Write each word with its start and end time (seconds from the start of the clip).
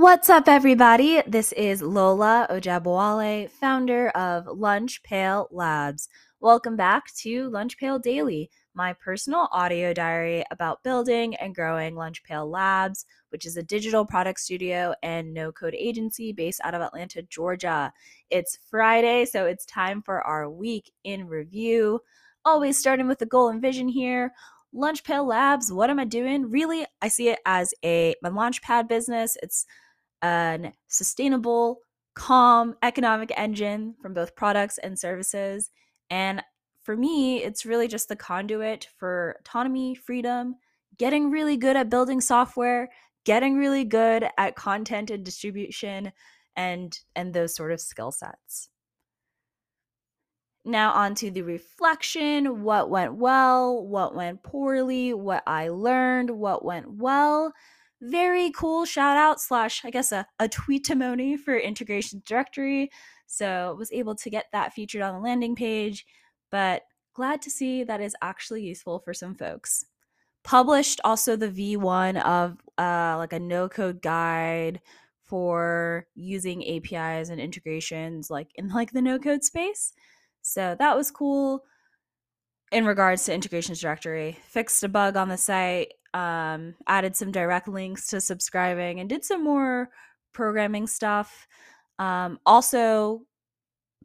What's 0.00 0.30
up, 0.30 0.48
everybody? 0.48 1.20
This 1.26 1.52
is 1.52 1.82
Lola 1.82 2.46
Ojabowale, 2.48 3.50
founder 3.50 4.08
of 4.08 4.46
Lunch 4.46 5.02
Pail 5.02 5.46
Labs. 5.50 6.08
Welcome 6.40 6.74
back 6.74 7.12
to 7.16 7.50
Lunch 7.50 7.76
Pail 7.76 7.98
Daily, 7.98 8.48
my 8.72 8.94
personal 8.94 9.50
audio 9.52 9.92
diary 9.92 10.42
about 10.50 10.82
building 10.82 11.34
and 11.34 11.54
growing 11.54 11.96
Lunch 11.96 12.22
Pail 12.24 12.48
Labs, 12.48 13.04
which 13.28 13.44
is 13.44 13.58
a 13.58 13.62
digital 13.62 14.06
product 14.06 14.40
studio 14.40 14.94
and 15.02 15.34
no 15.34 15.52
code 15.52 15.74
agency 15.74 16.32
based 16.32 16.62
out 16.64 16.74
of 16.74 16.80
Atlanta, 16.80 17.20
Georgia. 17.20 17.92
It's 18.30 18.58
Friday, 18.70 19.26
so 19.26 19.44
it's 19.44 19.66
time 19.66 20.00
for 20.00 20.22
our 20.22 20.48
week 20.48 20.90
in 21.04 21.28
review. 21.28 22.00
Always 22.46 22.78
starting 22.78 23.06
with 23.06 23.18
the 23.18 23.26
goal 23.26 23.50
and 23.50 23.60
vision 23.60 23.86
here. 23.86 24.32
Lunch 24.72 25.04
Pail 25.04 25.26
Labs, 25.26 25.70
what 25.70 25.90
am 25.90 25.98
I 25.98 26.06
doing? 26.06 26.48
Really, 26.48 26.86
I 27.02 27.08
see 27.08 27.28
it 27.28 27.40
as 27.44 27.74
a 27.84 28.14
launchpad 28.24 28.88
business. 28.88 29.36
It's 29.42 29.66
an 30.22 30.72
sustainable, 30.88 31.80
calm 32.14 32.76
economic 32.82 33.32
engine 33.36 33.94
from 34.00 34.14
both 34.14 34.36
products 34.36 34.78
and 34.78 34.98
services. 34.98 35.70
And 36.10 36.42
for 36.82 36.96
me, 36.96 37.42
it's 37.42 37.66
really 37.66 37.88
just 37.88 38.08
the 38.08 38.16
conduit 38.16 38.88
for 38.98 39.36
autonomy, 39.40 39.94
freedom, 39.94 40.56
getting 40.98 41.30
really 41.30 41.56
good 41.56 41.76
at 41.76 41.90
building 41.90 42.20
software, 42.20 42.88
getting 43.24 43.56
really 43.56 43.84
good 43.84 44.28
at 44.38 44.56
content 44.56 45.10
and 45.10 45.24
distribution 45.24 46.12
and 46.56 46.98
and 47.14 47.32
those 47.32 47.54
sort 47.54 47.72
of 47.72 47.80
skill 47.80 48.12
sets. 48.12 48.68
Now, 50.64 50.92
on 50.92 51.14
to 51.16 51.30
the 51.30 51.42
reflection 51.42 52.62
what 52.62 52.90
went 52.90 53.14
well, 53.14 53.82
what 53.86 54.14
went 54.14 54.42
poorly, 54.42 55.14
what 55.14 55.42
I 55.46 55.68
learned, 55.68 56.30
what 56.30 56.64
went 56.64 56.96
well 56.98 57.54
very 58.02 58.50
cool 58.52 58.84
shout 58.84 59.16
out 59.16 59.40
slash 59.40 59.84
i 59.84 59.90
guess 59.90 60.10
a, 60.10 60.26
a 60.38 60.48
tweetimony 60.48 61.38
for 61.38 61.56
integration 61.56 62.22
directory. 62.26 62.90
So 63.26 63.76
was 63.78 63.92
able 63.92 64.16
to 64.16 64.30
get 64.30 64.46
that 64.52 64.72
featured 64.72 65.02
on 65.02 65.14
the 65.14 65.20
landing 65.20 65.54
page 65.54 66.06
but 66.50 66.82
glad 67.14 67.42
to 67.42 67.50
see 67.50 67.84
that 67.84 68.00
is 68.00 68.16
actually 68.22 68.62
useful 68.62 68.98
for 69.00 69.14
some 69.14 69.34
folks. 69.34 69.86
Published 70.42 71.00
also 71.04 71.36
the 71.36 71.48
v1 71.48 72.22
of 72.22 72.56
uh, 72.78 73.16
like 73.18 73.32
a 73.32 73.38
no 73.40 73.68
code 73.68 74.00
guide 74.00 74.80
for 75.22 76.06
using 76.14 76.62
apis 76.62 77.28
and 77.28 77.40
integrations 77.40 78.30
like 78.30 78.50
in 78.56 78.68
like 78.68 78.92
the 78.92 79.02
no 79.02 79.18
code 79.18 79.44
space. 79.44 79.92
So 80.42 80.74
that 80.78 80.96
was 80.96 81.10
cool. 81.10 81.64
In 82.72 82.86
regards 82.86 83.24
to 83.24 83.34
integrations 83.34 83.80
directory 83.80 84.38
fixed 84.42 84.82
a 84.82 84.88
bug 84.88 85.16
on 85.16 85.28
the 85.28 85.36
site 85.36 85.92
um, 86.14 86.74
added 86.86 87.16
some 87.16 87.30
direct 87.30 87.68
links 87.68 88.08
to 88.08 88.20
subscribing 88.20 89.00
and 89.00 89.08
did 89.08 89.24
some 89.24 89.44
more 89.44 89.90
programming 90.32 90.86
stuff. 90.86 91.46
Um, 91.98 92.38
also 92.46 93.22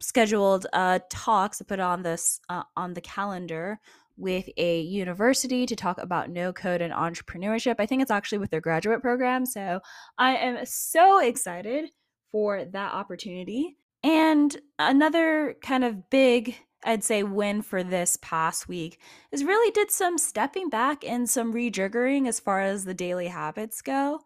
scheduled 0.00 0.66
uh, 0.72 0.98
talks 1.10 1.58
to 1.58 1.64
put 1.64 1.80
on 1.80 2.02
this 2.02 2.40
uh, 2.48 2.62
on 2.76 2.94
the 2.94 3.00
calendar 3.00 3.80
with 4.18 4.48
a 4.56 4.80
university 4.80 5.66
to 5.66 5.76
talk 5.76 5.98
about 5.98 6.30
no 6.30 6.52
code 6.52 6.80
and 6.80 6.92
entrepreneurship. 6.92 7.76
I 7.78 7.86
think 7.86 8.02
it's 8.02 8.10
actually 8.10 8.38
with 8.38 8.50
their 8.50 8.60
graduate 8.60 9.02
program. 9.02 9.44
So 9.44 9.80
I 10.18 10.36
am 10.36 10.64
so 10.64 11.20
excited 11.20 11.90
for 12.32 12.64
that 12.64 12.92
opportunity. 12.92 13.76
And 14.02 14.56
another 14.78 15.56
kind 15.62 15.84
of 15.84 16.08
big 16.10 16.56
I'd 16.86 17.04
say 17.04 17.24
win 17.24 17.62
for 17.62 17.82
this 17.82 18.16
past 18.22 18.68
week 18.68 19.00
is 19.32 19.44
really 19.44 19.72
did 19.72 19.90
some 19.90 20.16
stepping 20.18 20.68
back 20.68 21.04
and 21.04 21.28
some 21.28 21.52
rejiggering 21.52 22.28
as 22.28 22.38
far 22.38 22.60
as 22.60 22.84
the 22.84 22.94
daily 22.94 23.26
habits 23.26 23.82
go. 23.82 24.20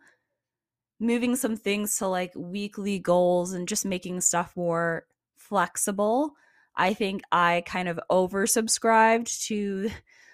Moving 1.01 1.37
some 1.37 1.57
things 1.57 1.97
to 1.99 2.07
like 2.07 2.33
weekly 2.37 2.99
goals 2.99 3.55
and 3.55 3.67
just 3.67 3.87
making 3.87 4.21
stuff 4.21 4.55
more 4.57 5.07
flexible. 5.37 6.35
I 6.77 6.93
think 6.93 7.23
I 7.33 7.63
kind 7.67 7.89
of 7.89 7.99
oversubscribed 8.11 9.47
to 9.47 9.91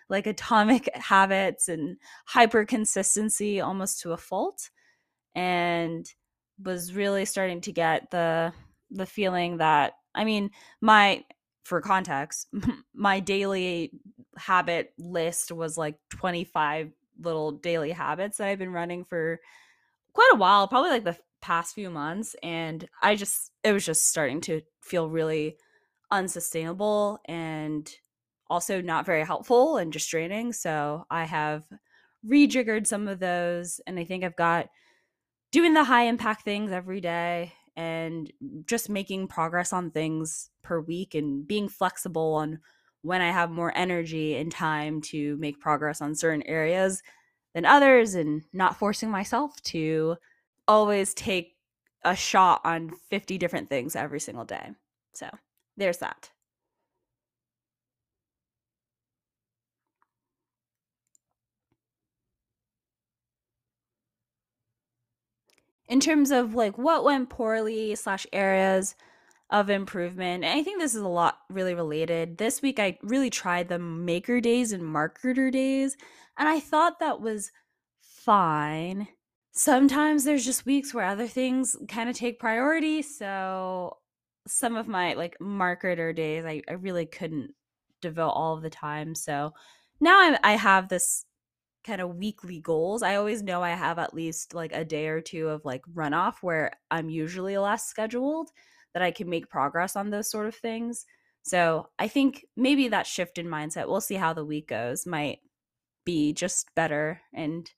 like 0.08 0.26
atomic 0.26 0.88
habits 0.94 1.68
and 1.68 1.96
hyper 2.26 2.64
consistency 2.64 3.60
almost 3.60 4.00
to 4.00 4.12
a 4.12 4.16
fault 4.16 4.70
and 5.36 6.06
was 6.62 6.94
really 6.94 7.24
starting 7.24 7.60
to 7.60 7.72
get 7.72 8.10
the 8.10 8.52
the 8.90 9.06
feeling 9.06 9.58
that 9.58 9.92
I 10.14 10.24
mean, 10.24 10.50
my 10.80 11.24
for 11.66 11.80
context, 11.80 12.48
my 12.94 13.18
daily 13.20 13.92
habit 14.36 14.92
list 14.98 15.50
was 15.50 15.76
like 15.76 15.98
25 16.10 16.92
little 17.20 17.50
daily 17.50 17.90
habits 17.90 18.38
that 18.38 18.46
I've 18.46 18.58
been 18.58 18.72
running 18.72 19.04
for 19.04 19.40
quite 20.12 20.30
a 20.32 20.36
while, 20.36 20.68
probably 20.68 20.90
like 20.90 21.04
the 21.04 21.18
past 21.40 21.74
few 21.74 21.90
months. 21.90 22.36
And 22.42 22.88
I 23.02 23.16
just, 23.16 23.50
it 23.64 23.72
was 23.72 23.84
just 23.84 24.08
starting 24.08 24.40
to 24.42 24.62
feel 24.80 25.10
really 25.10 25.56
unsustainable 26.12 27.18
and 27.24 27.90
also 28.48 28.80
not 28.80 29.04
very 29.04 29.24
helpful 29.24 29.76
and 29.76 29.92
just 29.92 30.08
draining. 30.08 30.52
So 30.52 31.04
I 31.10 31.24
have 31.24 31.64
rejiggered 32.24 32.86
some 32.86 33.08
of 33.08 33.18
those. 33.18 33.80
And 33.88 33.98
I 33.98 34.04
think 34.04 34.22
I've 34.22 34.36
got 34.36 34.68
doing 35.50 35.74
the 35.74 35.84
high 35.84 36.04
impact 36.04 36.42
things 36.44 36.70
every 36.70 37.00
day 37.00 37.54
and 37.76 38.32
just 38.66 38.88
making 38.88 39.28
progress 39.28 39.72
on 39.72 39.90
things 39.90 40.50
per 40.62 40.80
week 40.80 41.14
and 41.14 41.46
being 41.46 41.68
flexible 41.68 42.34
on 42.34 42.58
when 43.02 43.20
I 43.20 43.30
have 43.30 43.50
more 43.50 43.72
energy 43.76 44.36
and 44.36 44.50
time 44.50 45.00
to 45.02 45.36
make 45.36 45.60
progress 45.60 46.00
on 46.00 46.14
certain 46.14 46.42
areas 46.42 47.02
than 47.54 47.64
others 47.64 48.14
and 48.14 48.42
not 48.52 48.76
forcing 48.76 49.10
myself 49.10 49.60
to 49.62 50.16
always 50.66 51.14
take 51.14 51.56
a 52.04 52.16
shot 52.16 52.60
on 52.64 52.92
50 53.10 53.38
different 53.38 53.68
things 53.68 53.94
every 53.94 54.20
single 54.20 54.44
day. 54.44 54.70
So, 55.14 55.28
there's 55.76 55.98
that. 55.98 56.30
In 65.88 66.00
terms 66.00 66.30
of 66.30 66.54
like 66.54 66.78
what 66.78 67.04
went 67.04 67.30
poorly 67.30 67.94
slash 67.94 68.26
areas 68.32 68.94
of 69.50 69.70
improvement 69.70 70.44
And 70.44 70.58
i 70.58 70.62
think 70.62 70.80
this 70.80 70.94
is 70.94 71.02
a 71.02 71.08
lot 71.08 71.38
really 71.48 71.74
related. 71.74 72.38
This 72.38 72.62
week 72.62 72.78
i 72.78 72.98
really 73.02 73.30
tried 73.30 73.68
the 73.68 73.78
maker 73.78 74.40
days 74.40 74.72
and 74.72 74.82
marketer 74.82 75.52
days 75.52 75.96
and 76.38 76.48
i 76.48 76.60
thought 76.60 76.98
that 77.00 77.20
was 77.20 77.50
fine. 78.00 79.08
Sometimes 79.52 80.24
there's 80.24 80.44
just 80.44 80.66
weeks 80.66 80.92
where 80.92 81.06
other 81.06 81.28
things 81.28 81.76
kind 81.88 82.10
of 82.10 82.16
take 82.16 82.40
priority 82.40 83.02
so 83.02 83.98
some 84.48 84.76
of 84.76 84.88
my 84.88 85.14
like 85.14 85.36
marketer 85.40 86.14
days 86.14 86.44
i, 86.44 86.62
I 86.68 86.74
really 86.74 87.06
couldn't 87.06 87.52
devote 88.00 88.30
all 88.30 88.54
of 88.56 88.62
the 88.62 88.70
time 88.70 89.14
so 89.14 89.52
now 90.00 90.16
I, 90.18 90.38
I 90.42 90.52
have 90.56 90.88
this 90.88 91.25
kind 91.86 92.00
of 92.00 92.16
weekly 92.16 92.60
goals, 92.60 93.02
I 93.02 93.16
always 93.16 93.42
know 93.42 93.62
I 93.62 93.70
have 93.70 93.98
at 93.98 94.14
least 94.14 94.54
like 94.54 94.72
a 94.72 94.84
day 94.84 95.06
or 95.06 95.20
two 95.20 95.48
of 95.48 95.64
like 95.64 95.82
runoff 95.94 96.36
where 96.42 96.72
I'm 96.90 97.08
usually 97.08 97.56
less 97.56 97.86
scheduled 97.86 98.50
that 98.92 99.02
I 99.02 99.10
can 99.10 99.30
make 99.30 99.48
progress 99.48 99.94
on 99.94 100.10
those 100.10 100.30
sort 100.30 100.46
of 100.46 100.54
things. 100.54 101.06
So 101.42 101.88
I 101.98 102.08
think 102.08 102.44
maybe 102.56 102.88
that 102.88 103.06
shift 103.06 103.38
in 103.38 103.46
mindset, 103.46 103.88
we'll 103.88 104.00
see 104.00 104.16
how 104.16 104.32
the 104.32 104.44
week 104.44 104.68
goes, 104.68 105.06
might 105.06 105.38
be 106.04 106.32
just 106.32 106.74
better 106.74 107.20
and 107.32 107.70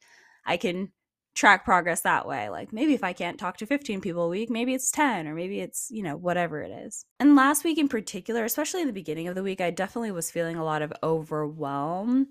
I 0.46 0.56
can 0.56 0.92
track 1.34 1.64
progress 1.64 2.00
that 2.00 2.26
way. 2.26 2.48
Like 2.48 2.72
maybe 2.72 2.94
if 2.94 3.04
I 3.04 3.12
can't 3.12 3.38
talk 3.38 3.58
to 3.58 3.66
15 3.66 4.00
people 4.00 4.24
a 4.24 4.28
week, 4.28 4.50
maybe 4.50 4.74
it's 4.74 4.90
10 4.90 5.28
or 5.28 5.34
maybe 5.34 5.60
it's, 5.60 5.88
you 5.90 6.02
know, 6.02 6.16
whatever 6.16 6.62
it 6.62 6.70
is. 6.70 7.04
And 7.20 7.36
last 7.36 7.62
week 7.62 7.78
in 7.78 7.88
particular, 7.88 8.44
especially 8.44 8.80
in 8.80 8.86
the 8.86 8.92
beginning 8.92 9.28
of 9.28 9.34
the 9.34 9.42
week, 9.42 9.60
I 9.60 9.70
definitely 9.70 10.10
was 10.10 10.30
feeling 10.30 10.56
a 10.56 10.64
lot 10.64 10.82
of 10.82 10.92
overwhelm 11.02 12.28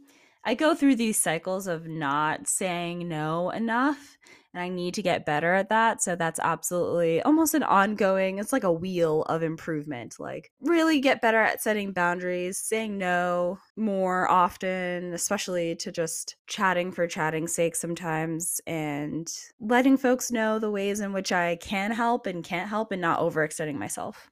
I 0.48 0.54
go 0.54 0.74
through 0.74 0.96
these 0.96 1.20
cycles 1.20 1.68
of 1.68 1.90
not 1.90 2.48
saying 2.48 3.06
no 3.10 3.50
enough 3.50 4.18
and 4.54 4.64
I 4.64 4.70
need 4.70 4.94
to 4.94 5.02
get 5.02 5.26
better 5.26 5.54
at 5.54 5.68
that. 5.68 6.02
So 6.02 6.16
that's 6.16 6.40
absolutely 6.40 7.22
almost 7.24 7.54
an 7.54 7.64
ongoing, 7.64 8.40
it's 8.40 8.54
like 8.54 8.64
a 8.64 8.72
wheel 8.72 9.24
of 9.24 9.44
improvement. 9.44 10.16
Like, 10.20 10.50
really 10.62 11.02
get 11.02 11.20
better 11.22 11.42
at 11.42 11.62
setting 11.62 11.92
boundaries, 11.92 12.58
saying 12.60 12.98
no 12.98 13.60
more 13.76 14.32
often, 14.32 15.12
especially 15.12 15.76
to 15.76 15.92
just 15.92 16.38
chatting 16.48 16.94
for 16.94 17.08
chatting's 17.08 17.54
sake 17.54 17.76
sometimes, 17.76 18.62
and 18.66 19.28
letting 19.60 19.98
folks 19.98 20.32
know 20.32 20.60
the 20.60 20.72
ways 20.72 21.02
in 21.02 21.12
which 21.12 21.34
I 21.34 21.58
can 21.58 21.92
help 21.92 22.26
and 22.26 22.42
can't 22.42 22.70
help 22.70 22.94
and 22.94 23.02
not 23.02 23.20
overextending 23.20 23.76
myself. 23.76 24.32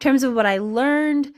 In 0.00 0.10
terms 0.10 0.22
of 0.22 0.32
what 0.34 0.46
I 0.46 0.58
learned, 0.58 1.30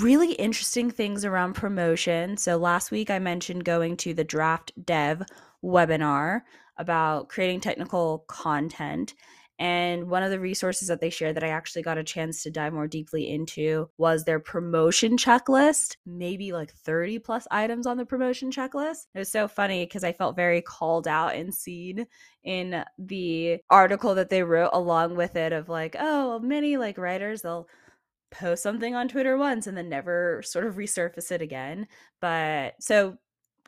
really 0.00 0.32
interesting 0.32 0.90
things 0.90 1.24
around 1.24 1.54
promotion. 1.54 2.36
So 2.36 2.56
last 2.56 2.90
week 2.90 3.10
I 3.10 3.18
mentioned 3.18 3.64
going 3.64 3.96
to 3.98 4.14
the 4.14 4.24
Draft 4.24 4.72
Dev 4.84 5.22
webinar 5.62 6.42
about 6.76 7.28
creating 7.28 7.60
technical 7.60 8.24
content. 8.26 9.14
And 9.60 10.10
one 10.10 10.24
of 10.24 10.32
the 10.32 10.40
resources 10.40 10.88
that 10.88 11.00
they 11.00 11.10
shared 11.10 11.36
that 11.36 11.44
I 11.44 11.50
actually 11.50 11.82
got 11.82 11.96
a 11.96 12.02
chance 12.02 12.42
to 12.42 12.50
dive 12.50 12.72
more 12.72 12.88
deeply 12.88 13.30
into 13.30 13.88
was 13.98 14.24
their 14.24 14.40
promotion 14.40 15.16
checklist, 15.16 15.96
maybe 16.04 16.50
like 16.50 16.72
30 16.72 17.20
plus 17.20 17.46
items 17.52 17.86
on 17.86 17.96
the 17.96 18.04
promotion 18.04 18.50
checklist. 18.50 19.06
It 19.14 19.20
was 19.20 19.30
so 19.30 19.46
funny 19.46 19.86
because 19.86 20.02
I 20.02 20.12
felt 20.12 20.34
very 20.34 20.60
called 20.60 21.06
out 21.06 21.36
and 21.36 21.54
seen 21.54 22.06
in 22.42 22.84
the 22.98 23.60
article 23.70 24.16
that 24.16 24.28
they 24.28 24.42
wrote 24.42 24.70
along 24.72 25.14
with 25.14 25.36
it 25.36 25.52
of 25.52 25.68
like, 25.68 25.94
oh, 26.00 26.40
many 26.40 26.76
like 26.76 26.98
writers, 26.98 27.42
they'll 27.42 27.68
post 28.34 28.62
something 28.62 28.94
on 28.94 29.08
Twitter 29.08 29.36
once 29.36 29.66
and 29.66 29.76
then 29.76 29.88
never 29.88 30.42
sort 30.44 30.66
of 30.66 30.74
resurface 30.74 31.30
it 31.30 31.40
again. 31.40 31.86
But 32.20 32.74
so 32.80 33.16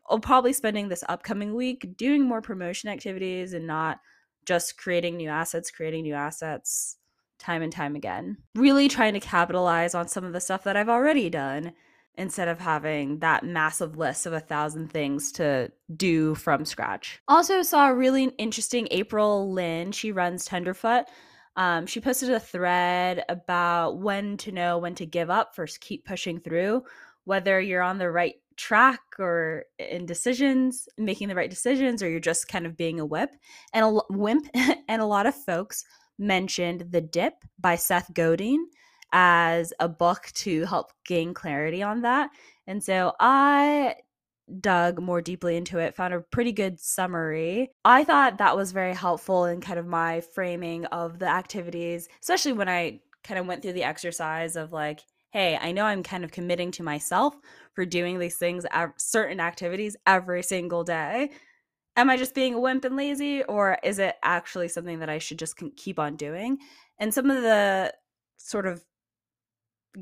I'll 0.08 0.20
probably 0.20 0.52
spending 0.52 0.88
this 0.88 1.04
upcoming 1.08 1.54
week 1.54 1.96
doing 1.96 2.26
more 2.26 2.42
promotion 2.42 2.90
activities 2.90 3.52
and 3.52 3.66
not 3.66 4.00
just 4.44 4.76
creating 4.78 5.16
new 5.16 5.28
assets, 5.28 5.70
creating 5.70 6.02
new 6.02 6.14
assets 6.14 6.96
time 7.38 7.62
and 7.62 7.72
time 7.72 7.96
again. 7.96 8.36
Really 8.54 8.88
trying 8.88 9.14
to 9.14 9.20
capitalize 9.20 9.94
on 9.94 10.08
some 10.08 10.24
of 10.24 10.32
the 10.32 10.40
stuff 10.40 10.64
that 10.64 10.76
I've 10.76 10.88
already 10.88 11.28
done 11.28 11.72
instead 12.18 12.48
of 12.48 12.58
having 12.58 13.18
that 13.18 13.44
massive 13.44 13.98
list 13.98 14.24
of 14.24 14.32
a 14.32 14.40
thousand 14.40 14.90
things 14.90 15.30
to 15.32 15.70
do 15.96 16.34
from 16.34 16.64
scratch. 16.64 17.20
Also, 17.28 17.62
saw 17.62 17.90
a 17.90 17.94
really 17.94 18.24
interesting 18.38 18.88
April 18.90 19.52
Lynn. 19.52 19.92
She 19.92 20.12
runs 20.12 20.44
Tenderfoot. 20.44 21.06
Um, 21.56 21.86
she 21.86 22.00
posted 22.00 22.30
a 22.30 22.40
thread 22.40 23.24
about 23.28 23.98
when 23.98 24.36
to 24.38 24.52
know 24.52 24.78
when 24.78 24.94
to 24.96 25.06
give 25.06 25.30
up 25.30 25.56
versus 25.56 25.78
keep 25.78 26.04
pushing 26.04 26.38
through, 26.38 26.84
whether 27.24 27.60
you're 27.60 27.82
on 27.82 27.98
the 27.98 28.10
right 28.10 28.34
track 28.56 29.00
or 29.18 29.64
in 29.78 30.06
decisions, 30.06 30.88
making 30.98 31.28
the 31.28 31.34
right 31.34 31.50
decisions, 31.50 32.02
or 32.02 32.08
you're 32.08 32.20
just 32.20 32.48
kind 32.48 32.66
of 32.66 32.76
being 32.76 33.00
a 33.00 33.06
whip 33.06 33.30
and 33.72 33.84
a 33.84 34.00
wimp. 34.10 34.48
and 34.88 35.02
a 35.02 35.06
lot 35.06 35.26
of 35.26 35.34
folks 35.34 35.84
mentioned 36.18 36.86
The 36.90 37.00
Dip 37.00 37.34
by 37.58 37.76
Seth 37.76 38.12
Godin 38.12 38.68
as 39.12 39.72
a 39.80 39.88
book 39.88 40.30
to 40.34 40.64
help 40.64 40.92
gain 41.04 41.32
clarity 41.32 41.82
on 41.82 42.02
that. 42.02 42.30
And 42.66 42.82
so 42.82 43.14
I 43.20 43.94
dug 44.60 45.00
more 45.00 45.20
deeply 45.20 45.56
into 45.56 45.78
it, 45.78 45.94
found 45.94 46.14
a 46.14 46.20
pretty 46.20 46.52
good 46.52 46.78
summary. 46.80 47.70
I 47.84 48.04
thought 48.04 48.38
that 48.38 48.56
was 48.56 48.72
very 48.72 48.94
helpful 48.94 49.44
in 49.46 49.60
kind 49.60 49.78
of 49.78 49.86
my 49.86 50.20
framing 50.20 50.84
of 50.86 51.18
the 51.18 51.28
activities, 51.28 52.08
especially 52.20 52.52
when 52.52 52.68
I 52.68 53.00
kind 53.24 53.40
of 53.40 53.46
went 53.46 53.62
through 53.62 53.72
the 53.72 53.82
exercise 53.82 54.54
of 54.54 54.72
like, 54.72 55.00
hey, 55.30 55.58
I 55.60 55.72
know 55.72 55.84
I'm 55.84 56.02
kind 56.02 56.24
of 56.24 56.30
committing 56.30 56.70
to 56.72 56.82
myself 56.82 57.34
for 57.74 57.84
doing 57.84 58.18
these 58.18 58.36
things, 58.36 58.64
certain 58.96 59.40
activities 59.40 59.96
every 60.06 60.42
single 60.42 60.84
day. 60.84 61.30
Am 61.96 62.08
I 62.08 62.16
just 62.16 62.34
being 62.34 62.54
a 62.54 62.60
wimp 62.60 62.84
and 62.84 62.96
lazy, 62.96 63.42
or 63.42 63.78
is 63.82 63.98
it 63.98 64.16
actually 64.22 64.68
something 64.68 65.00
that 65.00 65.10
I 65.10 65.18
should 65.18 65.38
just 65.38 65.60
keep 65.76 65.98
on 65.98 66.16
doing? 66.16 66.58
And 66.98 67.12
some 67.12 67.30
of 67.30 67.42
the 67.42 67.92
sort 68.36 68.66
of 68.66 68.84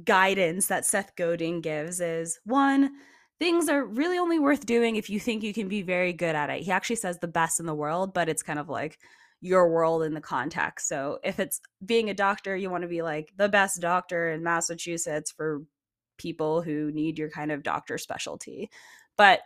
guidance 0.05 0.67
that 0.67 0.85
Seth 0.85 1.17
Godin 1.17 1.61
gives 1.61 2.01
is 2.01 2.41
one, 2.45 2.91
things 3.45 3.69
are 3.69 3.85
really 3.85 4.17
only 4.17 4.39
worth 4.39 4.65
doing 4.65 4.97
if 4.97 5.11
you 5.11 5.21
think 5.21 5.43
you 5.43 5.53
can 5.53 5.69
be 5.69 5.83
very 5.83 6.15
good 6.15 6.35
at 6.35 6.49
it. 6.49 6.63
He 6.63 6.71
actually 6.71 6.97
says 6.97 7.19
the 7.19 7.29
best 7.29 7.61
in 7.61 7.67
the 7.67 7.75
world, 7.75 8.15
but 8.15 8.27
it's 8.27 8.43
kind 8.43 8.59
of 8.59 8.71
like 8.71 8.99
your 9.43 9.69
world 9.69 10.03
in 10.03 10.15
the 10.15 10.21
context. 10.23 10.89
So 10.89 11.19
if 11.23 11.39
it's 11.39 11.61
being 11.85 12.09
a 12.09 12.15
doctor, 12.15 12.57
you 12.57 12.71
want 12.71 12.85
to 12.85 12.89
be 12.89 13.03
like 13.03 13.35
the 13.37 13.51
best 13.51 13.83
doctor 13.83 14.31
in 14.31 14.43
Massachusetts 14.43 15.31
for 15.31 15.61
people 16.17 16.63
who 16.63 16.91
need 16.91 17.19
your 17.19 17.29
kind 17.29 17.53
of 17.53 17.63
doctor 17.63 17.99
specialty. 17.99 18.71
But 19.19 19.41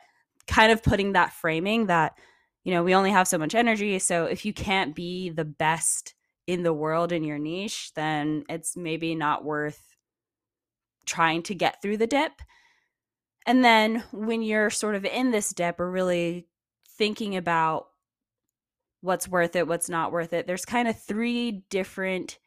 kind 0.46 0.70
of 0.70 0.80
putting 0.80 1.14
that 1.14 1.32
framing 1.32 1.86
that 1.86 2.12
you 2.62 2.74
know, 2.74 2.84
we 2.84 2.94
only 2.94 3.10
have 3.10 3.26
so 3.26 3.38
much 3.38 3.54
energy, 3.54 3.98
so 3.98 4.26
if 4.26 4.44
you 4.44 4.52
can't 4.52 4.94
be 4.94 5.30
the 5.30 5.44
best 5.44 6.14
in 6.46 6.62
the 6.62 6.72
world 6.72 7.10
in 7.10 7.24
your 7.24 7.38
niche, 7.38 7.92
then 7.96 8.44
it's 8.48 8.76
maybe 8.76 9.16
not 9.16 9.44
worth 9.44 9.96
trying 11.04 11.42
to 11.44 11.54
get 11.54 11.82
through 11.82 11.96
the 11.96 12.06
dip. 12.06 12.32
And 13.48 13.64
then 13.64 14.04
when 14.12 14.42
you're 14.42 14.68
sort 14.68 14.94
of 14.94 15.06
in 15.06 15.30
this 15.30 15.54
dip 15.54 15.80
or 15.80 15.90
really 15.90 16.46
thinking 16.98 17.34
about 17.34 17.86
what's 19.00 19.26
worth 19.26 19.56
it, 19.56 19.66
what's 19.66 19.88
not 19.88 20.12
worth 20.12 20.34
it, 20.34 20.46
there's 20.46 20.66
kind 20.66 20.86
of 20.86 21.00
three 21.00 21.62
different 21.70 22.38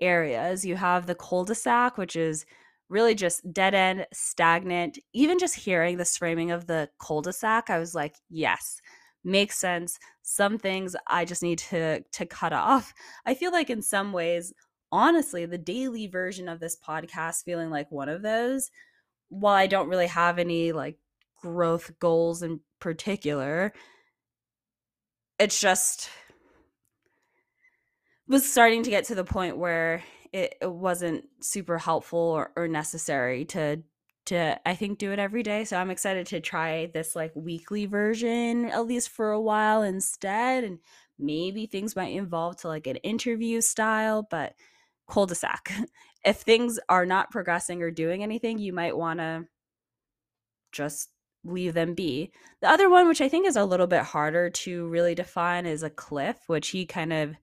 areas. 0.00 0.66
You 0.66 0.74
have 0.74 1.06
the 1.06 1.14
cul-de-sac, 1.14 1.96
which 1.96 2.16
is 2.16 2.44
really 2.88 3.14
just 3.14 3.52
dead 3.52 3.72
end, 3.72 4.08
stagnant. 4.12 4.98
Even 5.12 5.38
just 5.38 5.54
hearing 5.54 5.96
this 5.96 6.16
framing 6.16 6.50
of 6.50 6.66
the 6.66 6.90
cul-de-sac, 6.98 7.70
I 7.70 7.78
was 7.78 7.94
like, 7.94 8.16
yes, 8.28 8.80
makes 9.22 9.58
sense. 9.58 9.96
Some 10.22 10.58
things 10.58 10.96
I 11.06 11.24
just 11.24 11.40
need 11.40 11.58
to 11.58 12.00
to 12.00 12.26
cut 12.26 12.52
off. 12.52 12.92
I 13.24 13.34
feel 13.34 13.52
like 13.52 13.70
in 13.70 13.80
some 13.80 14.12
ways, 14.12 14.52
honestly, 14.90 15.46
the 15.46 15.56
daily 15.56 16.08
version 16.08 16.48
of 16.48 16.58
this 16.58 16.76
podcast 16.76 17.44
feeling 17.44 17.70
like 17.70 17.92
one 17.92 18.08
of 18.08 18.22
those, 18.22 18.72
while 19.28 19.54
I 19.54 19.66
don't 19.66 19.88
really 19.88 20.06
have 20.06 20.38
any 20.38 20.72
like 20.72 20.98
growth 21.40 21.98
goals 21.98 22.42
in 22.42 22.60
particular, 22.80 23.72
it's 25.38 25.60
just 25.60 26.10
was 28.28 28.50
starting 28.50 28.82
to 28.82 28.90
get 28.90 29.04
to 29.04 29.14
the 29.14 29.24
point 29.24 29.56
where 29.56 30.02
it, 30.32 30.54
it 30.60 30.70
wasn't 30.70 31.24
super 31.40 31.78
helpful 31.78 32.18
or, 32.18 32.52
or 32.56 32.68
necessary 32.68 33.44
to 33.46 33.82
to 34.26 34.60
I 34.68 34.74
think 34.74 34.98
do 34.98 35.10
it 35.12 35.18
every 35.18 35.42
day. 35.42 35.64
So 35.64 35.78
I'm 35.78 35.90
excited 35.90 36.26
to 36.28 36.40
try 36.40 36.90
this 36.92 37.16
like 37.16 37.32
weekly 37.34 37.86
version 37.86 38.66
at 38.66 38.86
least 38.86 39.08
for 39.08 39.32
a 39.32 39.40
while 39.40 39.82
instead 39.82 40.64
and 40.64 40.80
maybe 41.18 41.64
things 41.64 41.96
might 41.96 42.14
evolve 42.14 42.56
to 42.58 42.68
like 42.68 42.86
an 42.86 42.96
interview 42.96 43.62
style, 43.62 44.26
but 44.30 44.54
cul-de-sac. 45.10 45.72
if 46.24 46.38
things 46.38 46.78
are 46.88 47.06
not 47.06 47.30
progressing 47.30 47.82
or 47.82 47.90
doing 47.90 48.22
anything, 48.22 48.58
you 48.58 48.72
might 48.72 48.96
want 48.96 49.20
to 49.20 49.46
just 50.72 51.10
leave 51.44 51.74
them 51.74 51.94
be. 51.94 52.32
The 52.60 52.68
other 52.68 52.90
one, 52.90 53.08
which 53.08 53.20
I 53.20 53.28
think 53.28 53.46
is 53.46 53.56
a 53.56 53.64
little 53.64 53.86
bit 53.86 54.02
harder 54.02 54.50
to 54.50 54.86
really 54.88 55.14
define, 55.14 55.66
is 55.66 55.82
a 55.82 55.90
cliff, 55.90 56.36
which 56.46 56.68
he 56.68 56.86
kind 56.86 57.12
of 57.12 57.36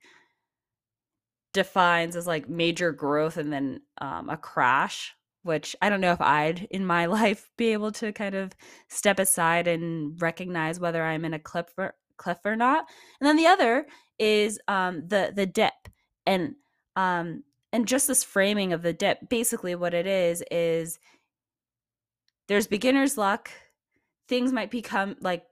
defines 1.54 2.16
as 2.16 2.28
like 2.28 2.50
major 2.50 2.92
growth 2.92 3.38
and 3.38 3.52
then 3.52 3.82
um, 4.00 4.30
a 4.30 4.38
crash, 4.38 5.16
which 5.44 5.76
I 5.82 5.90
don't 5.90 6.02
know 6.02 6.12
if 6.12 6.22
I'd 6.22 6.68
in 6.70 6.86
my 6.86 7.06
life 7.08 7.50
be 7.58 7.74
able 7.74 7.92
to 7.94 8.12
kind 8.12 8.36
of 8.36 8.54
step 8.90 9.20
aside 9.20 9.68
and 9.68 10.22
recognize 10.22 10.80
whether 10.80 11.02
I'm 11.02 11.26
in 11.26 11.34
a 11.34 11.40
cliff 11.40 11.68
or, 11.78 11.96
cliff 12.18 12.40
or 12.46 12.56
not. 12.56 12.86
And 13.20 13.28
then 13.28 13.38
the 13.38 13.48
other 13.48 13.86
is 14.20 14.60
um, 14.68 15.08
the 15.08 15.32
the 15.36 15.46
dip 15.46 15.74
and 16.26 16.56
um, 16.96 17.44
and 17.76 17.88
just 17.88 18.08
this 18.08 18.24
framing 18.24 18.74
of 18.74 18.82
the 18.82 18.94
dip. 18.94 19.30
Basically, 19.30 19.76
what 19.76 19.94
it 19.94 20.08
is 20.08 20.44
is 20.50 20.98
there's 22.48 22.68
beginner's 22.68 23.18
luck. 23.18 23.52
Things 24.28 24.52
might 24.54 24.72
become 24.72 25.18
like 25.20 25.44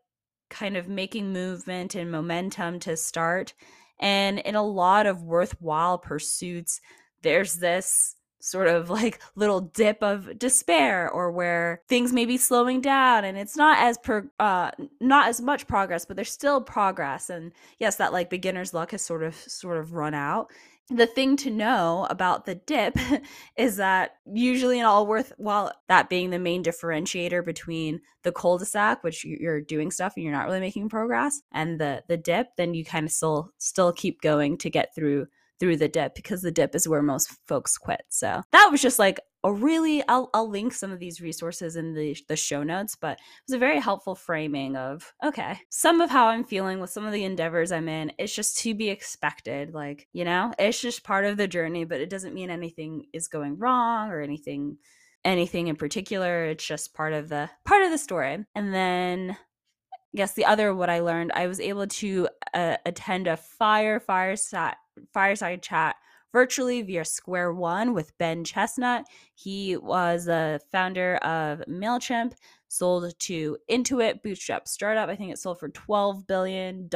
kind 0.49 0.77
of 0.77 0.87
making 0.87 1.33
movement 1.33 1.95
and 1.95 2.11
momentum 2.11 2.79
to 2.79 2.95
start 2.95 3.53
and 3.99 4.39
in 4.39 4.55
a 4.55 4.63
lot 4.63 5.05
of 5.05 5.23
worthwhile 5.23 5.97
pursuits, 5.97 6.81
there's 7.21 7.55
this 7.55 8.15
sort 8.43 8.67
of 8.67 8.89
like 8.89 9.21
little 9.35 9.61
dip 9.61 10.03
of 10.03 10.37
despair 10.37 11.09
or 11.09 11.31
where 11.31 11.81
things 11.87 12.11
may 12.11 12.25
be 12.25 12.37
slowing 12.37 12.81
down 12.81 13.23
and 13.23 13.37
it's 13.37 13.55
not 13.55 13.77
as 13.79 13.97
per 13.97 14.29
uh 14.37 14.69
not 14.99 15.29
as 15.29 15.39
much 15.39 15.65
progress 15.65 16.05
but 16.05 16.17
there's 16.17 16.31
still 16.31 16.59
progress. 16.59 17.29
And 17.29 17.53
yes 17.79 17.95
that 17.95 18.11
like 18.11 18.29
beginner's 18.29 18.73
luck 18.73 18.91
has 18.91 19.01
sort 19.01 19.23
of 19.23 19.33
sort 19.33 19.77
of 19.77 19.93
run 19.93 20.13
out. 20.13 20.51
The 20.89 21.07
thing 21.07 21.37
to 21.37 21.49
know 21.49 22.05
about 22.09 22.45
the 22.45 22.55
dip 22.55 22.97
is 23.57 23.77
that 23.77 24.17
usually 24.25 24.79
in 24.79 24.85
all 24.85 25.07
worthwhile 25.07 25.71
that 25.87 26.09
being 26.09 26.29
the 26.29 26.37
main 26.37 26.65
differentiator 26.65 27.45
between 27.45 28.01
the 28.23 28.33
cul-de-sac 28.33 29.05
which 29.05 29.23
you're 29.23 29.61
doing 29.61 29.89
stuff 29.89 30.13
and 30.17 30.23
you're 30.25 30.33
not 30.33 30.45
really 30.45 30.59
making 30.59 30.89
progress 30.89 31.41
and 31.53 31.79
the 31.79 32.03
the 32.09 32.17
dip 32.17 32.47
then 32.57 32.73
you 32.73 32.83
kind 32.83 33.05
of 33.05 33.11
still 33.13 33.51
still 33.57 33.93
keep 33.93 34.19
going 34.21 34.57
to 34.57 34.69
get 34.69 34.93
through 34.93 35.27
through 35.63 35.77
the 35.77 35.87
dip 35.87 36.13
because 36.13 36.41
the 36.41 36.51
dip 36.51 36.75
is 36.75 36.89
where 36.89 37.01
most 37.01 37.31
folks 37.47 37.77
quit. 37.77 38.01
So 38.09 38.41
that 38.51 38.67
was 38.69 38.81
just 38.81 38.99
like 38.99 39.21
a 39.45 39.53
really 39.53 40.05
I'll 40.09 40.29
I'll 40.33 40.49
link 40.49 40.73
some 40.73 40.91
of 40.91 40.99
these 40.99 41.21
resources 41.21 41.77
in 41.77 41.93
the 41.93 42.17
the 42.27 42.35
show 42.35 42.63
notes, 42.63 42.97
but 42.97 43.13
it 43.13 43.23
was 43.47 43.55
a 43.55 43.59
very 43.59 43.79
helpful 43.79 44.13
framing 44.13 44.75
of 44.75 45.13
okay, 45.25 45.57
some 45.69 46.01
of 46.01 46.09
how 46.09 46.27
I'm 46.27 46.43
feeling 46.43 46.81
with 46.81 46.89
some 46.89 47.05
of 47.05 47.13
the 47.13 47.23
endeavors 47.23 47.71
I'm 47.71 47.87
in, 47.87 48.11
it's 48.17 48.35
just 48.35 48.57
to 48.57 48.75
be 48.75 48.89
expected. 48.89 49.73
Like, 49.73 50.09
you 50.11 50.25
know, 50.25 50.53
it's 50.59 50.81
just 50.81 51.05
part 51.05 51.23
of 51.23 51.37
the 51.37 51.47
journey, 51.47 51.85
but 51.85 52.01
it 52.01 52.09
doesn't 52.09 52.33
mean 52.33 52.49
anything 52.49 53.05
is 53.13 53.29
going 53.29 53.57
wrong 53.57 54.09
or 54.09 54.19
anything 54.19 54.79
anything 55.23 55.67
in 55.67 55.77
particular. 55.77 56.47
It's 56.47 56.67
just 56.67 56.93
part 56.93 57.13
of 57.13 57.29
the 57.29 57.49
part 57.63 57.83
of 57.83 57.91
the 57.91 57.97
story. 57.97 58.45
And 58.53 58.73
then 58.73 59.31
I 59.31 60.17
guess 60.17 60.33
the 60.33 60.43
other 60.43 60.75
what 60.75 60.89
I 60.89 60.99
learned, 60.99 61.31
I 61.33 61.47
was 61.47 61.61
able 61.61 61.87
to 61.87 62.27
uh, 62.53 62.75
attend 62.85 63.27
a 63.27 63.37
fire 63.37 64.01
fireside 64.01 64.75
fireside 65.13 65.61
chat 65.61 65.95
virtually 66.33 66.81
via 66.81 67.05
Square 67.05 67.53
One 67.53 67.93
with 67.93 68.17
Ben 68.17 68.43
Chestnut. 68.43 69.05
He 69.35 69.77
was 69.77 70.25
the 70.25 70.59
founder 70.71 71.17
of 71.17 71.61
MailChimp. 71.69 72.33
sold 72.67 73.13
to 73.19 73.55
Intuit 73.69 74.23
Bootstrap 74.23 74.67
Startup. 74.67 75.07
I 75.07 75.15
think 75.15 75.31
it 75.31 75.37
sold 75.37 75.59
for 75.59 75.69
$12 75.69 76.25
billion, 76.25 76.89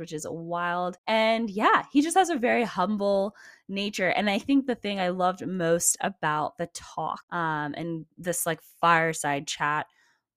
which 0.00 0.14
is 0.14 0.26
wild. 0.28 0.96
And 1.06 1.50
yeah, 1.50 1.84
he 1.92 2.00
just 2.00 2.16
has 2.16 2.30
a 2.30 2.36
very 2.36 2.64
humble 2.64 3.36
nature. 3.68 4.08
And 4.08 4.30
I 4.30 4.38
think 4.38 4.66
the 4.66 4.74
thing 4.74 4.98
I 4.98 5.10
loved 5.10 5.46
most 5.46 5.98
about 6.00 6.56
the 6.56 6.68
talk 6.72 7.20
um, 7.30 7.74
and 7.76 8.06
this 8.16 8.46
like 8.46 8.60
fireside 8.80 9.46
chat 9.46 9.86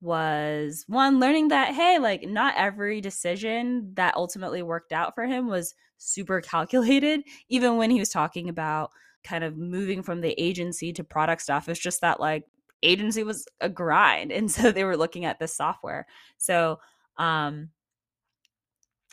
was 0.02 0.84
one 0.88 1.20
learning 1.20 1.50
that 1.50 1.74
hey 1.76 2.00
like 2.00 2.24
not 2.24 2.56
every 2.58 3.00
decision 3.00 3.92
that 3.94 4.16
ultimately 4.16 4.64
worked 4.64 4.92
out 4.92 5.14
for 5.14 5.26
him 5.26 5.48
was 5.48 5.76
super 5.98 6.42
calculated 6.42 7.22
even 7.50 7.78
when 7.78 7.92
he 7.92 8.00
was 8.00 8.10
talking 8.10 8.50
about 8.50 8.92
kind 9.24 9.44
of 9.44 9.56
moving 9.56 10.02
from 10.02 10.22
the 10.22 10.34
agency 10.42 10.92
to 10.92 11.04
product 11.04 11.42
stuff 11.42 11.70
it's 11.70 11.80
just 11.80 12.02
that 12.02 12.20
like 12.20 12.46
agency 12.84 13.24
was 13.24 13.48
a 13.60 13.70
grind 13.70 14.32
and 14.32 14.52
so 14.52 14.72
they 14.72 14.84
were 14.84 14.98
looking 14.98 15.26
at 15.26 15.40
this 15.40 15.56
software. 15.56 16.08
So 16.38 16.80
um 17.18 17.70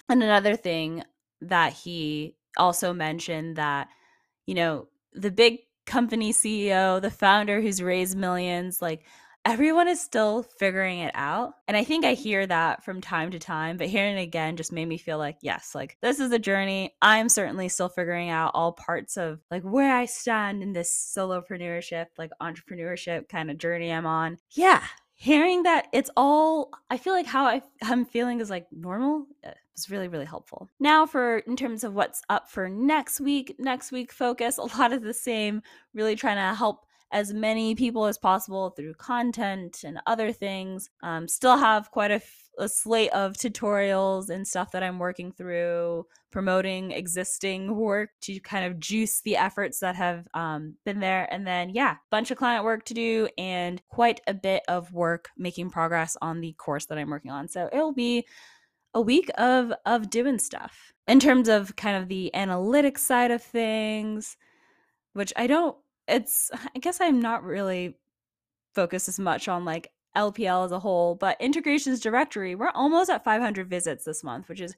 and 0.08 0.22
another 0.22 0.56
thing 0.56 1.04
that 1.42 1.72
he 1.72 2.36
also 2.56 2.92
mentioned 2.92 3.56
that 3.56 3.88
you 4.46 4.54
know 4.54 4.88
the 5.12 5.30
big 5.30 5.58
company 5.86 6.32
ceo 6.32 7.00
the 7.00 7.10
founder 7.10 7.60
who's 7.60 7.82
raised 7.82 8.16
millions 8.16 8.82
like 8.82 9.04
everyone 9.48 9.88
is 9.88 9.98
still 9.98 10.42
figuring 10.42 10.98
it 10.98 11.10
out. 11.14 11.54
And 11.66 11.76
I 11.76 11.82
think 11.82 12.04
I 12.04 12.12
hear 12.12 12.46
that 12.46 12.84
from 12.84 13.00
time 13.00 13.30
to 13.30 13.38
time, 13.38 13.78
but 13.78 13.86
hearing 13.86 14.18
it 14.18 14.22
again 14.22 14.58
just 14.58 14.72
made 14.72 14.86
me 14.86 14.98
feel 14.98 15.16
like, 15.16 15.38
yes, 15.40 15.74
like 15.74 15.96
this 16.02 16.20
is 16.20 16.30
a 16.32 16.38
journey. 16.38 16.94
I'm 17.00 17.30
certainly 17.30 17.70
still 17.70 17.88
figuring 17.88 18.28
out 18.28 18.50
all 18.52 18.72
parts 18.72 19.16
of 19.16 19.40
like 19.50 19.62
where 19.62 19.96
I 19.96 20.04
stand 20.04 20.62
in 20.62 20.74
this 20.74 20.92
solopreneurship, 21.16 22.08
like 22.18 22.30
entrepreneurship 22.42 23.30
kind 23.30 23.50
of 23.50 23.56
journey 23.56 23.90
I'm 23.90 24.04
on. 24.04 24.36
Yeah. 24.50 24.82
Hearing 25.14 25.62
that 25.62 25.86
it's 25.94 26.10
all, 26.14 26.70
I 26.90 26.98
feel 26.98 27.14
like 27.14 27.26
how 27.26 27.46
I, 27.46 27.62
I'm 27.82 28.04
feeling 28.04 28.40
is 28.40 28.50
like 28.50 28.66
normal 28.70 29.28
eh, 29.44 29.54
was 29.74 29.90
really, 29.90 30.08
really 30.08 30.26
helpful. 30.26 30.68
Now, 30.78 31.06
for 31.06 31.38
in 31.38 31.56
terms 31.56 31.84
of 31.84 31.94
what's 31.94 32.20
up 32.28 32.50
for 32.50 32.68
next 32.68 33.18
week, 33.18 33.56
next 33.58 33.92
week 33.92 34.12
focus, 34.12 34.58
a 34.58 34.76
lot 34.78 34.92
of 34.92 35.02
the 35.02 35.14
same, 35.14 35.62
really 35.94 36.16
trying 36.16 36.36
to 36.36 36.54
help 36.54 36.84
as 37.10 37.32
many 37.32 37.74
people 37.74 38.04
as 38.04 38.18
possible 38.18 38.70
through 38.70 38.94
content 38.94 39.82
and 39.84 40.00
other 40.06 40.32
things. 40.32 40.90
Um, 41.02 41.26
still 41.26 41.56
have 41.56 41.90
quite 41.90 42.10
a, 42.10 42.20
a 42.58 42.68
slate 42.68 43.12
of 43.12 43.32
tutorials 43.32 44.28
and 44.28 44.46
stuff 44.46 44.72
that 44.72 44.82
I'm 44.82 44.98
working 44.98 45.32
through, 45.32 46.06
promoting 46.30 46.90
existing 46.92 47.74
work 47.74 48.10
to 48.22 48.38
kind 48.40 48.66
of 48.66 48.78
juice 48.78 49.22
the 49.22 49.36
efforts 49.36 49.80
that 49.80 49.96
have 49.96 50.28
um, 50.34 50.74
been 50.84 51.00
there. 51.00 51.32
And 51.32 51.46
then, 51.46 51.70
yeah, 51.70 51.96
bunch 52.10 52.30
of 52.30 52.36
client 52.36 52.64
work 52.64 52.84
to 52.86 52.94
do 52.94 53.28
and 53.38 53.80
quite 53.88 54.20
a 54.26 54.34
bit 54.34 54.62
of 54.68 54.92
work 54.92 55.30
making 55.38 55.70
progress 55.70 56.16
on 56.20 56.40
the 56.40 56.52
course 56.54 56.86
that 56.86 56.98
I'm 56.98 57.10
working 57.10 57.30
on. 57.30 57.48
So 57.48 57.70
it'll 57.72 57.92
be 57.92 58.26
a 58.94 59.00
week 59.00 59.30
of 59.36 59.72
of 59.84 60.10
doing 60.10 60.38
stuff 60.38 60.92
in 61.06 61.20
terms 61.20 61.48
of 61.48 61.76
kind 61.76 61.96
of 61.96 62.08
the 62.08 62.30
analytics 62.34 62.98
side 62.98 63.30
of 63.30 63.42
things 63.42 64.36
which 65.12 65.32
i 65.36 65.46
don't 65.46 65.76
it's 66.08 66.50
I 66.74 66.78
guess 66.78 67.00
I'm 67.00 67.20
not 67.20 67.44
really 67.44 67.96
focused 68.74 69.08
as 69.08 69.18
much 69.18 69.48
on 69.48 69.64
like 69.64 69.92
LPL 70.16 70.64
as 70.64 70.72
a 70.72 70.78
whole, 70.78 71.14
but 71.14 71.40
integrations 71.40 72.00
directory, 72.00 72.54
we're 72.54 72.70
almost 72.70 73.10
at 73.10 73.24
500 73.24 73.68
visits 73.68 74.04
this 74.04 74.24
month, 74.24 74.48
which 74.48 74.60
is 74.60 74.74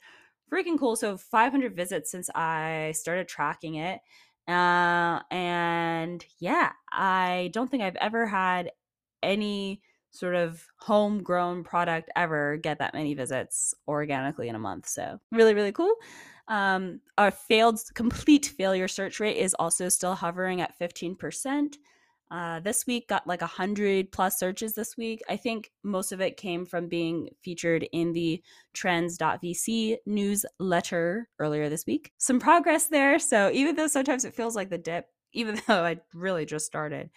freaking 0.53 0.79
cool. 0.79 0.97
So 0.97 1.17
500 1.17 1.75
visits 1.75 2.11
since 2.11 2.29
I 2.35 2.93
started 2.95 3.29
tracking 3.29 3.77
it. 3.77 4.01
Uh, 4.49 5.21
and 5.31 6.25
yeah, 6.39 6.73
I 6.93 7.51
don't 7.53 7.71
think 7.71 7.83
I've 7.83 7.97
ever 7.97 8.27
had 8.27 8.73
any 9.23 9.81
sort 10.11 10.35
of 10.35 10.67
homegrown 10.79 11.63
product 11.63 12.11
ever 12.17 12.57
get 12.57 12.79
that 12.79 12.95
many 12.95 13.15
visits 13.15 13.75
organically 13.87 14.49
in 14.49 14.57
a 14.57 14.59
month. 14.59 14.89
So 14.89 15.21
really, 15.31 15.55
really 15.55 15.73
cool. 15.73 15.95
Um, 16.49 17.01
our 17.19 17.31
failed 17.31 17.81
complete 17.95 18.47
failure 18.47 18.89
search 18.89 19.21
rate 19.21 19.37
is 19.37 19.55
also 19.55 19.89
still 19.89 20.15
hovering 20.15 20.61
at 20.61 20.79
15%. 20.79 21.77
Uh, 22.31 22.61
this 22.61 22.87
week 22.87 23.09
got 23.09 23.27
like 23.27 23.41
100 23.41 24.13
plus 24.13 24.39
searches 24.39 24.75
this 24.75 24.97
week. 24.97 25.21
I 25.29 25.37
think 25.37 25.73
most 25.83 26.13
of 26.13 26.21
it 26.21 26.37
came 26.37 26.65
from 26.65 26.87
being 26.87 27.29
featured 27.43 27.89
in 27.93 28.13
the 28.13 28.41
trends.vc 28.73 29.97
newsletter 30.07 31.29
earlier 31.41 31.69
this 31.69 31.87
week. 31.87 32.13
Some 32.19 32.39
progress 32.39 32.87
there. 32.87 33.19
So 33.19 33.51
even 33.53 33.75
though 33.75 33.89
sometimes 33.89 34.25
it 34.25 34.35
feels 34.35 34.55
like 34.55 34.71
the 34.71 34.79
dip, 34.79 35.07
even 35.33 35.61
though 35.67 35.85
I 35.85 35.99
really 36.15 36.47
just 36.47 36.67
started, 36.67 37.11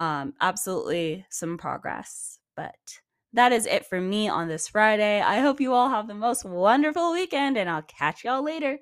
um, 0.00 0.34
absolutely 0.40 1.24
some 1.30 1.56
progress. 1.56 2.40
But 2.56 3.00
that 3.32 3.52
is 3.52 3.66
it 3.66 3.86
for 3.86 4.00
me 4.00 4.28
on 4.28 4.48
this 4.48 4.68
Friday. 4.68 5.20
I 5.20 5.40
hope 5.40 5.60
you 5.60 5.72
all 5.72 5.88
have 5.88 6.08
the 6.08 6.14
most 6.14 6.44
wonderful 6.44 7.12
weekend, 7.12 7.56
and 7.56 7.70
I'll 7.70 7.82
catch 7.82 8.24
y'all 8.24 8.42
later. 8.44 8.76